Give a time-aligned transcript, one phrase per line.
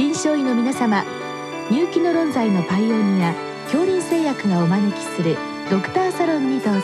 [0.00, 1.04] 臨床医の皆様
[1.70, 5.36] 入気の論剤のパイオニア恐林製薬がお招きする
[5.70, 6.80] ドクターサロンにどうぞ。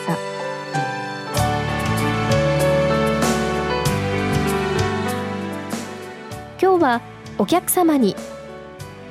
[6.61, 7.01] 今日は
[7.39, 8.15] お客様に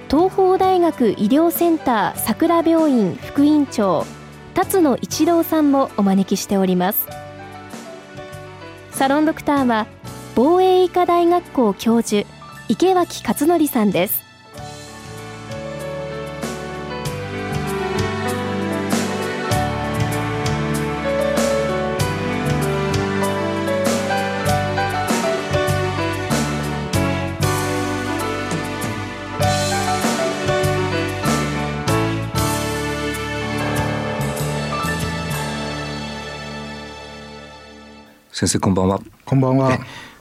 [0.09, 4.07] 東邦大学医療センター桜病院副院長
[4.55, 7.09] 辰野一郎さんもお招きしております。
[8.93, 9.89] サロンドクターは
[10.37, 12.36] 防衛医科大学校教授
[12.69, 14.27] 池脇勝則さんです。
[38.33, 39.01] 先生こんばんは。
[39.25, 39.79] こんばんは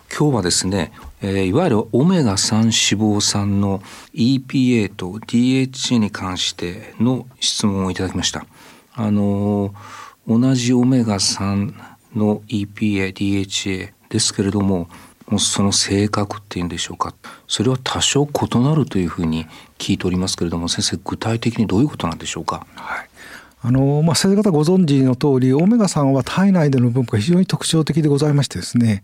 [0.09, 0.91] 今日はですね、
[1.21, 3.79] えー、いわゆるオメガ3脂肪酸の
[4.13, 8.45] EPA と DHA に関しての質問をいただきました。
[8.93, 11.73] あのー、同じオメガ3
[12.15, 14.87] の EPA、DHA ですけれども
[15.27, 17.13] もうその性格っていうんでしょうか。
[17.47, 23.09] それは多少異なるというふうに聞いておりますけれども先生具体的にどういうことなんでしょうか、はい。
[23.61, 29.01] あのまあ、先生方ご存知の通りオメガ3は体内での分布が非常に特徴的でございましてですね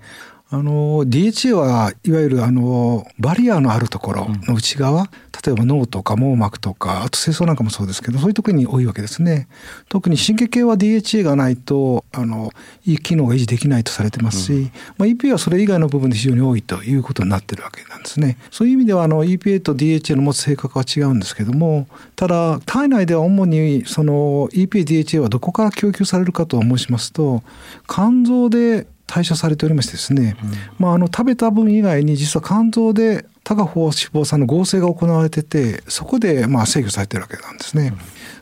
[0.54, 5.08] あの DHA はいわゆるあのバリアのあるところの内側、うん、
[5.46, 9.48] 例えば脳とか網膜とかあと清掃なんかもそうですけどそういうところに多いわけですね
[9.88, 12.52] 特に神経系は DHA がないとあの
[12.86, 18.38] いい機能が維持できないとされてますし、うん、まあ、EPA はそれ以外の部分で非常に多いということになってるわけなんですね。
[18.52, 27.42] そういう意味ではあの EPA と DHA の持つ性格は違うんですけどもただ体内では主にその EPA、DHA はどこから供給されるかと申しますと
[27.88, 37.94] 肝臓で代謝されておりましてですね、うん、まあ、あの食べた分以外に実は肝臓で他が脂肪酸の合成が行われててそこでまあ制御されてるわけなんですね。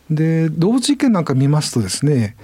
[0.09, 2.35] うん、で動物実験なんか見ますとですね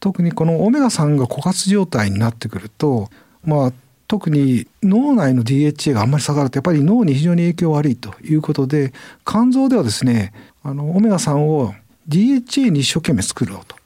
[0.00, 3.10] 特にこのオメガ3が枯渇状態になってくると
[3.44, 3.72] まあ
[4.06, 8.94] 特に脳内の DHA があんまり下がるとやっぱり脳に非常に影響悪いということで
[9.26, 11.74] 肝臓ではですねあのオメガ3を
[12.08, 13.76] DHA に一生懸命作ろうと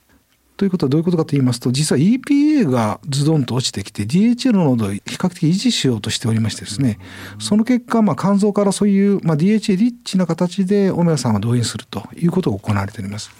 [0.56, 6.98] ということはどういうことかと言いますと実は EPA がズドンと落ちてきて DHL の濃度を比較的維持しようとしておりましてですね
[7.38, 13.30] その結果、まあ、肝臓からそういう、まあ、DHA リッチな形でオメガ3を動員するということが行われております。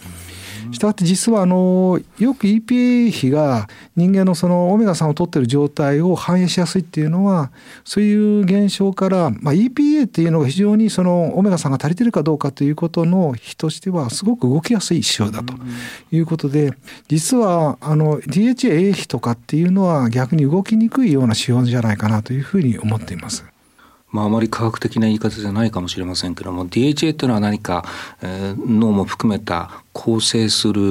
[0.73, 7.51] したがって実はあのよく EPA 比が人間のそのオメガ3を取ってる状態を反映しやすいっていうのは
[7.85, 15.55] そういう現象から、まあ、EPA っていうのが非常にそのオメガ3が足りてるかどうかということの比としてはすごく動きやすい指標だと
[16.11, 16.73] いうことで
[17.09, 23.52] 実はあの DHA 比とかっていうのは逆に動きにくいような指標じゃないかなというふうに思っています。
[24.13, 27.85] まあ、あまり科学的な言い方じゃないかもしれませんけども DHA というのは何か、
[28.23, 30.83] えー、脳も含めた構成する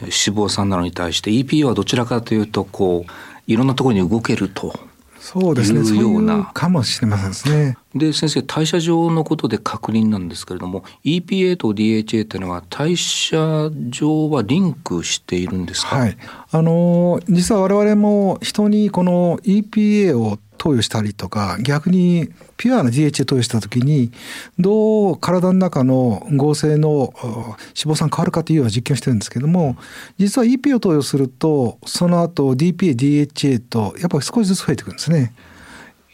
[0.00, 3.10] 脂肪酸なのに対して EPA はどちらかというとこう
[3.46, 4.74] いろんなところに動けると
[5.20, 5.80] そうですね。
[5.80, 7.78] いうようなかもしれませんですね。
[7.94, 15.96] で先生代謝上のことで確認なんですけれども EPA と DHA というのは代謝上はリンクしているんですか？
[15.96, 16.16] はい。
[16.50, 24.12] あの実は我々も人にこの EPA を投与したりとか逆にピュアな DHA 投与した時に
[24.58, 29.76] どう体の中の合成の脂肪酸変わるかというような実験をしてるんですけども
[30.16, 35.34] 実は EP を投与するとその後 DPA、DHA とやっぱり少しずつ増えてくるんですね。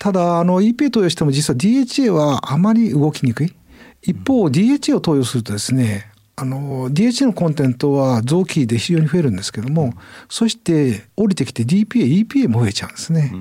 [0.01, 3.55] ただあの EP 投与しても実は DHA はあまり動きにくい。
[4.03, 6.10] 一方 DHA を投与するとですね
[6.41, 9.93] あの DHA のコンテントは臓器で非常に増えるんですけども
[10.31, 13.35] そして降りてきて DPA、EPA も増えちゃうんですね。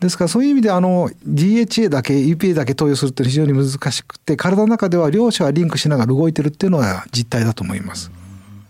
[0.00, 8.10] ですからそういう意味であの DHA だけ EPA だけ投与するって非常に難しくて体の中では両者がリンクしながら動いてるっていうのは実態だと思います。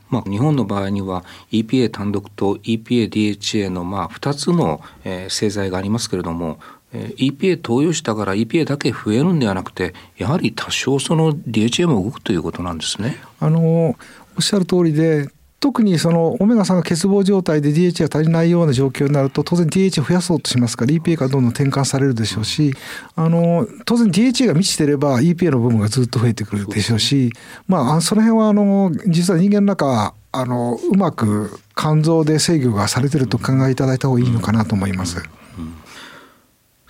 [0.09, 6.59] まあ、日本の場合には EPA 単独と EPA-DHA のまあ2つの、えー、製剤がありますけれども
[6.93, 13.19] EPA 投与したから EPA だけ増えるんではなくてやはり多少その DHA も動くということなんですね。
[13.39, 13.97] あの
[14.37, 15.29] おっしゃる通りで
[15.61, 22.73] 特にそのオメガ3が欠乏状態で DHA が足りないような状況になると当然 DHA を増やそうとしますから EPA がどんどん転換されるでしょうし
[23.15, 27.33] あの当然 DHA が満ちてれば EPA の部分がずっと増えてくるでしょうし
[27.69, 35.23] まあその辺はあの実は人間の中あのうまく肝臓で制御がされてると考えいただいた方がいいのかなと思います。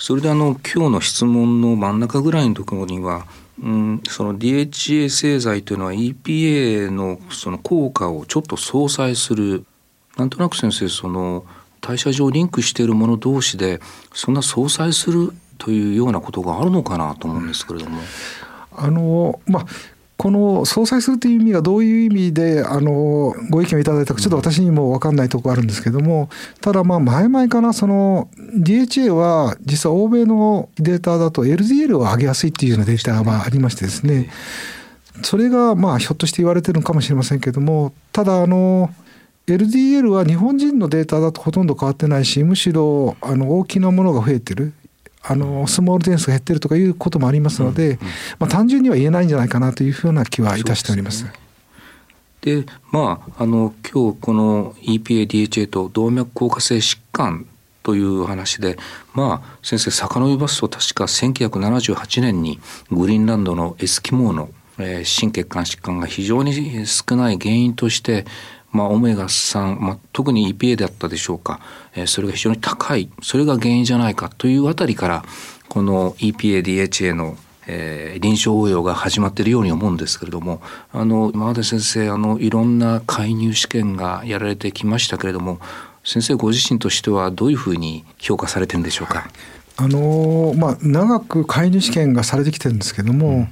[0.00, 3.26] それであの今日の質問の真ん中ぐらいのところには、
[3.62, 9.66] うん、その DHA 製剤というのは EPA のその効果をちょっと相殺する
[10.16, 11.44] なんとなく先生その
[11.82, 13.80] 代謝上リンクしているもの同士で
[14.14, 18.00] そんな相殺するというようなことがあるのかなと思うんですけれども。
[18.72, 19.66] あのまあ
[20.20, 26.28] この相殺するという意味がどういう意味であのご意見をいただいたかちょっと私にも分かんないところあるんですけども
[26.60, 28.28] ただまあ前々からその
[28.58, 34.28] DHA は実は欧米のデータだと LDL を上げやすいっていうようなデータがまあありましてですね。
[35.22, 38.90] それがまあひょっとして言われてるのかもしれませんけどもただあの
[39.46, 44.74] LDL は日本人のデータだとほとんど変わってないしむしろあの大きなものが増えてる。
[45.22, 47.98] あのスモール点数が減ってるとかいうこともありますので、
[48.38, 51.26] まあ、単純には言えないんじゃないかなというふうな気はいたしております。
[52.40, 57.46] で、まあ、あの今日この EPA-DHA と動脈硬化性疾患
[57.82, 58.78] という話で、
[59.14, 68.26] まあ、先生遡りますと確か1978年にグリーンランドのエスキモーの、えー、心血管疾患が非常に少ない原因として
[68.72, 71.60] まあ、オメガ3、まあ、特に EPA だったでしょうか、
[71.94, 73.10] えー、それが非常に高い。
[73.22, 74.30] それが原因じゃないか。
[74.36, 75.24] というあたりから
[75.68, 77.36] この EPA-DHA の
[77.72, 80.60] えー、臨床応用が始まっているように思うんですけれども
[80.92, 85.60] あの今まで先生あのいろんな介入試験がやられてきましたけれども
[86.02, 89.30] 先生ご自身としてはどういうふうに評価されてるんでしょうか？
[89.76, 93.48] あのまあ、長く介入試験がされてきてるんですけども、うん、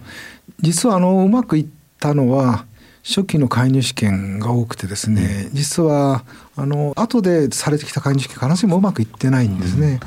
[0.60, 1.66] 実はあのうまくいっ
[2.00, 2.66] たのは
[3.08, 6.24] 初期の介入試験が多くてですね、うん、実は
[6.56, 9.86] あの後でされてきた介入試験必ずしもうまくいってないんですね。
[9.86, 9.98] うんうん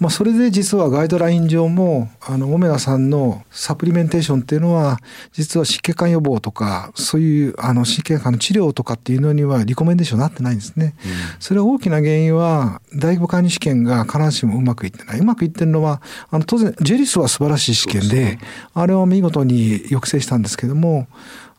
[0.00, 4.98] まあ、それで実はガイドライン上もあのオメガ3のサプリメンテーションっていうのは
[5.32, 10.94] 実は湿気管予防とかそういうあの湿気管の治療とかっていうのにはリコメンデーションになってないんですね。
[11.04, 15.20] うん、それは大きな原因は大規模介入試験が必ずしもうまくいってない。
[15.20, 18.38] うまくいってるのはあの当然ジェリスは素晴らしい試験で
[18.74, 21.06] あれは見事に抑制したんですけども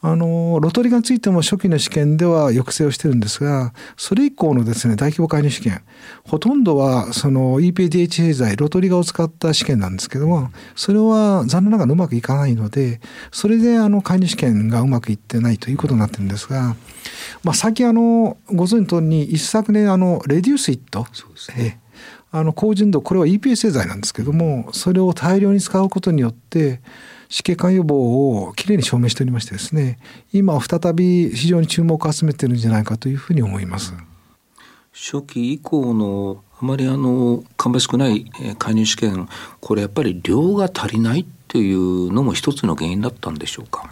[0.07, 5.81] あのロトリがついても初期の試験では抑制をしてるんですがそれ以降のですね大規模介入試験
[6.23, 16.75] ほとんどはその EPDHA 剤ロトリガを使った試験なんですけどもそれは残念ながらうまくいかないのでそれであの介入試験がうまくいってないということになってるんですが、
[17.43, 21.81] まあ、最近あのご存知の通りに一昨年あのレデュースイットそうですね。
[22.31, 26.81] あの高純度これは EPA 製剤なんですけどもそれを大量に使うことによって
[27.29, 29.99] 湿気管予防をきれいに証明しておりましてですね
[30.33, 33.93] 今再び非常に注目を集めてるんじゃないかというふうに思います。
[34.95, 39.27] 初期以降のあまりあの芳しくない介入試験
[39.59, 43.89] これやっぱり量が足りないっていうのも一つの原因だったんでしょうか、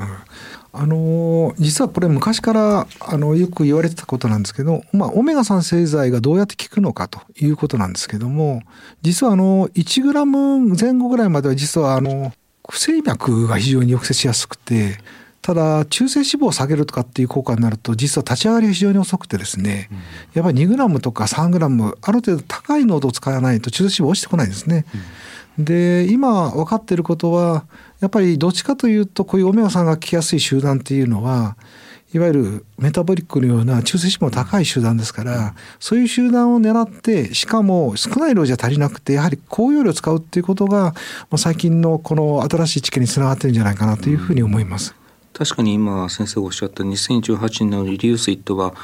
[0.74, 8.62] うん、あの実はこれ昔からあのよく言われてたことなんですけど、まあ、オメガ3製剤がどうやって効くのかということなんですけども
[9.02, 12.32] 実はあの1グラム前後ぐらいまでは実はあの
[12.70, 14.98] 不整脈が非常に抑制しやすくて
[15.44, 19.98] ただ中性脂肪を下げるとかっていう効果になると実は立ち上がりが非常に遅くてですね、うん、
[20.36, 24.86] やっぱり2グラムとか3グラムある程度高い濃度を使わないと中性脂肪落ちてこないんですね。
[25.60, 27.66] うん、で今分かっていることは
[28.00, 31.58] やっぱりどっちかというとこういうオメガ3が効きやすい集団っていうのは
[32.14, 40.94] いわゆるメタボリックのような中性脂肪高い集団ですから、そういう集団を狙ってしかも少ない量じゃ足りなくてやはり高容量を使うっていうことが
[41.38, 44.94] 最近のこの新しい知見につながってるんじゃないかなというふうに思います。
[45.34, 48.76] 確かに今先生がおっしゃった2018年のリリュースイットは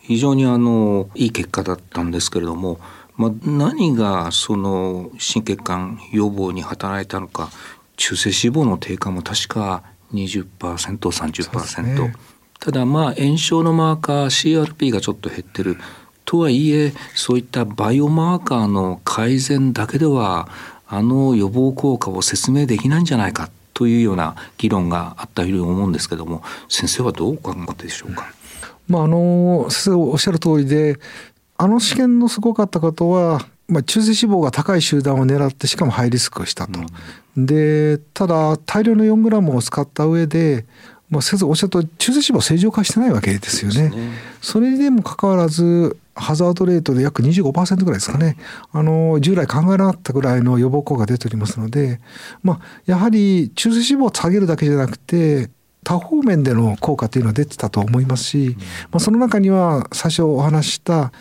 [0.00, 2.80] 非常にあのいい結果だったんですけれども、
[3.16, 7.50] まあ、何がその心血管予防に働いたのか
[7.98, 9.82] 中性脂肪の低下も確か
[10.14, 12.14] 20%30%、ね、
[12.60, 15.76] ただまあ炎症のマーカー CRP がちょっと減ってる
[16.24, 20.48] とはいえそういったバイオマーカーの改善だけでは
[20.86, 28.32] あの予防効果を説明できないんじゃないかというような議論があったように思うんですけども先生はどうお考えでしょうか、
[28.88, 30.98] まあ、あの先生おっしゃる通りで
[31.56, 36.80] あの試験のすごかったことは、まあ、中性脂肪が高い集団を狙ってしかもハイリスクをしたと。
[37.36, 40.66] うん、でただ大量の4グラムを使った上で
[41.10, 43.92] まあ、先生おっしゃった中性脂肪正常化してないわけですよね。
[44.42, 48.36] そ、ね、れでもかかわらずハザードレートで約25%ぐらいですかね、
[48.72, 52.00] あの従来考えなかったぐらいの予防効果が出ておりますので、
[52.42, 55.48] まあ、やはり中性脂肪を下げるだけじゃなくて
[55.88, 58.56] 多方面での効果というのは出てたと思いますし、
[58.90, 61.12] まあ、その中には最初お話した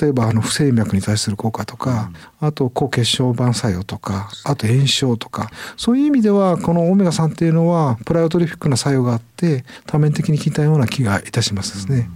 [0.00, 12.08] 例えばあの不整脈に対する効果とか、あと抗血小板作用とかあと炎症とかそういう意味ではこのオメガ3っていうのはプライオトリフィックな作用があって多面的に効いたような気がいたしますですね。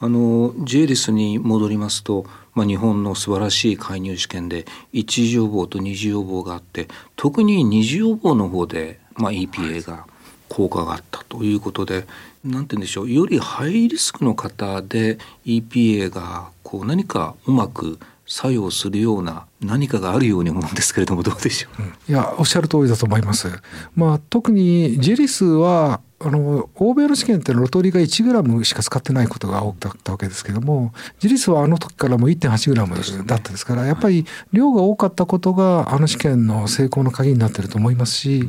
[0.00, 10.06] あのジェリスに戻りますと、まあ、日本の素晴らしい介入試験で一次予防と二次予防があって特に二次予防の方で、まあ、EPA が
[10.54, 12.06] 効果があったということで
[12.44, 23.48] 何て言うんでしょうよりハイリスクの方で EPA がこう何かうまく作用するような何かがあるように思うんですけれどもどうでしょう、うん、いやおっしゃる通りだと思います。
[23.94, 32.96] まあ、特にジェリスはあの欧米の試験ってロトリが1グラムしか使ってないことが多かったわけですけどもジリスはあの時からも1.8グラム
[33.26, 38.48] だったですからやっぱり量が多かったことがあの試験の成功の鍵になってると思いますし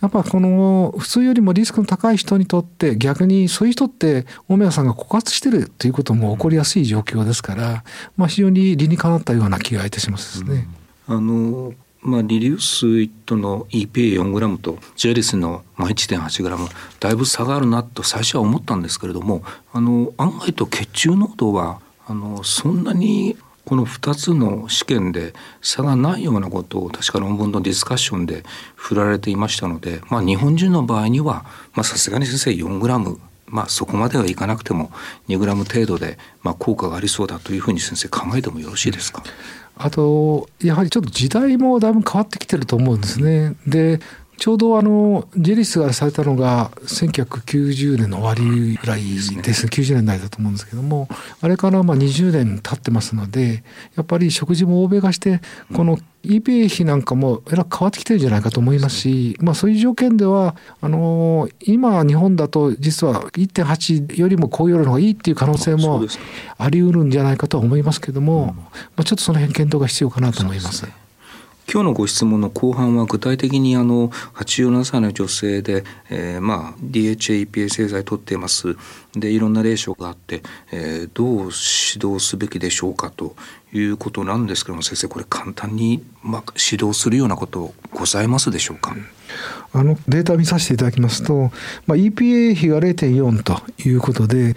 [0.00, 7.84] やっぱこの普通よりもリスクの高い人にとって逆にそういう人ってオメガさんが枯渇してるということも起こりやすい状況ですから、
[8.16, 10.68] まあ、非常に理にかなったような気がいたしますですね。
[11.06, 11.74] あの
[12.04, 34.90] まあ、リリウスイットの EPA4g とジェリスの 1.8g だいぶ差があるなと最初は思ったんですけれどもあの案外と血中濃度はあのそんなにこの2つの試験で差がないようなことを確か論文のディスカッションで振られていましたので、まあ、日本人の場合にはさすがに先生 4g まあそこまではいかなくても
[35.28, 39.22] 2g 程度でまあ効果がありそうだというふうに先生考えてもよろしいですか、
[39.76, 43.54] あとやはりちょっと時代もだいぶ変わってきてると思うんですね。
[43.66, 44.00] で
[44.36, 49.20] ちょうどあのジェリスがされたのが1990年の終わりぐらいで
[49.54, 51.08] す90年代だと思うんですけども
[51.40, 53.62] あれからまあ20年経ってますので
[53.94, 55.40] やっぱり食事も欧米化して
[55.74, 66.04] この EPA 比なんかもえらく変わってきてるんじゃないかと思いますし、まあ、そういう条件ではあの今日本だと実は1.8よりも高容量の方がいいっていう可能性も
[66.58, 68.64] あり得るんじゃないかとは思いますけども、ま
[68.98, 71.04] あ、ちょっとその辺検討が必要かなと思います。
[71.70, 78.76] 今日のご質問の後半は具体的にあの87歳の女性で、えー、まあ DHA EPA 製剤取っています。
[79.14, 83.34] でいろんな例書があって、えー、どう指導すべきでしょうかと
[83.78, 89.06] いうことなんですけども先生これ簡単に、まあ、指導するようなことございますでしょうか、うん
[89.72, 91.50] あのデータ見させていただきますと、
[91.86, 94.54] まあ、EPA 比が0.4ということで、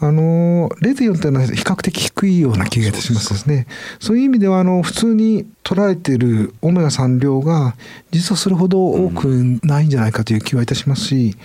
[0.00, 3.66] あの0.4というのは比較的低いような気がいたしますですね。
[4.00, 7.76] そういう意味ではあの普通に捉えているオメガ3量が
[8.10, 9.26] 実はそれほど多く
[9.62, 11.36] ないんじゃないかという気はいたしますし、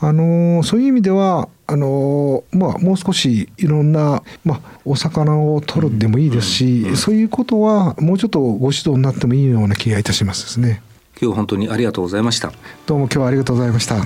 [0.00, 10.80] あのそういう意味ではあのまあ、もう少しいろんな、まあ、お魚を取るでもいいですし、そういうことはもうちょっとご指導になってもいいような気がいたしますですね。
[11.20, 12.52] 今日本当にありがとうございました。
[12.86, 13.96] どうも今日はありがとうございました。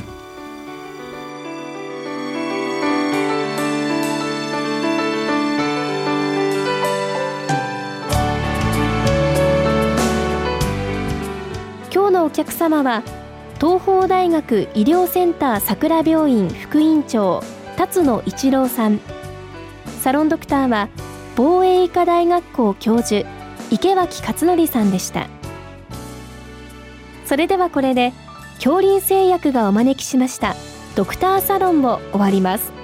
[11.93, 13.03] 今日のお客様は
[13.61, 17.43] 東邦大学医療センター桜病院副院長
[17.77, 19.01] 辰野一郎さん。
[20.01, 20.89] サロンドクターは
[21.35, 23.29] 防衛医科大学校教授
[23.71, 25.29] 池脇勝則さんでした。
[27.31, 28.13] それではこれで
[28.57, 30.57] 恐林製薬がお招きしました
[30.97, 32.80] ドクターサロンを終わります。